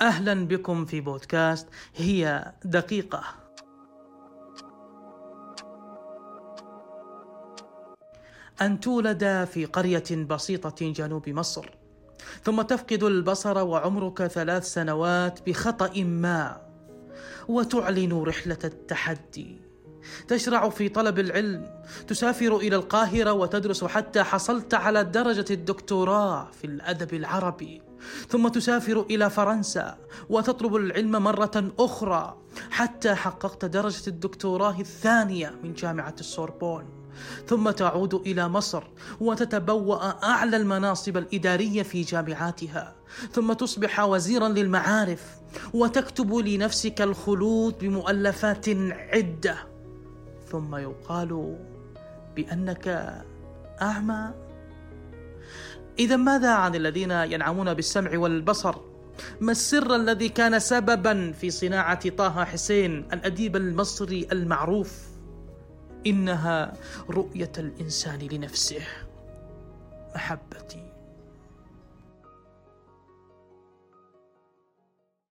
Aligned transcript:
أهلا 0.00 0.34
بكم 0.46 0.84
في 0.84 1.00
بودكاست 1.00 1.68
هي 1.96 2.52
دقيقة. 2.64 3.24
أن 8.60 8.80
تولد 8.80 9.44
في 9.44 9.64
قرية 9.64 10.24
بسيطة 10.28 10.92
جنوب 10.92 11.28
مصر 11.28 11.70
ثم 12.44 12.62
تفقد 12.62 13.02
البصر 13.02 13.58
وعمرك 13.58 14.26
ثلاث 14.26 14.64
سنوات 14.72 15.48
بخطأ 15.48 16.00
ما 16.02 16.60
وتعلن 17.48 18.12
رحلة 18.12 18.58
التحدي. 18.64 19.58
تشرع 20.28 20.68
في 20.68 20.88
طلب 20.88 21.18
العلم 21.18 21.82
تسافر 22.08 22.56
إلى 22.56 22.76
القاهرة 22.76 23.32
وتدرس 23.32 23.84
حتى 23.84 24.22
حصلت 24.22 24.74
على 24.74 25.04
درجة 25.04 25.44
الدكتوراه 25.50 26.50
في 26.50 26.66
الأدب 26.66 27.14
العربي. 27.14 27.89
ثم 28.28 28.48
تسافر 28.48 29.06
إلى 29.10 29.30
فرنسا 29.30 29.98
وتطلب 30.28 30.76
العلم 30.76 31.12
مرة 31.12 31.72
أخرى 31.78 32.36
حتى 32.70 33.14
حققت 33.14 33.64
درجة 33.64 34.08
الدكتوراه 34.08 34.80
الثانية 34.80 35.54
من 35.62 35.72
جامعة 35.72 36.14
السوربون. 36.20 36.84
ثم 37.46 37.70
تعود 37.70 38.14
إلى 38.14 38.48
مصر 38.48 38.82
وتتبوأ 39.20 40.24
أعلى 40.24 40.56
المناصب 40.56 41.16
الإدارية 41.16 41.82
في 41.82 42.02
جامعاتها. 42.02 42.94
ثم 43.32 43.52
تصبح 43.52 44.00
وزيرا 44.00 44.48
للمعارف 44.48 45.22
وتكتب 45.74 46.34
لنفسك 46.34 47.02
الخلود 47.02 47.78
بمؤلفات 47.78 48.68
عدة. 48.90 49.56
ثم 50.50 50.76
يقال 50.76 51.58
بأنك 52.36 53.14
أعمى 53.82 54.30
إذا 55.98 56.16
ماذا 56.16 56.54
عن 56.54 56.74
الذين 56.74 57.10
ينعمون 57.10 57.74
بالسمع 57.74 58.18
والبصر؟ 58.18 58.74
ما 59.40 59.52
السر 59.52 59.96
الذي 59.96 60.28
كان 60.28 60.58
سببا 60.58 61.32
في 61.32 61.50
صناعة 61.50 62.08
طه 62.08 62.44
حسين 62.44 63.08
الأديب 63.12 63.56
المصري 63.56 64.28
المعروف؟ 64.32 64.98
إنها 66.06 66.72
رؤية 67.10 67.52
الإنسان 67.58 68.18
لنفسه 68.18 68.82
محبتي. 70.14 70.92